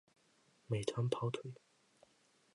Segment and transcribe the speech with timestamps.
[0.65, 1.53] 美团跑腿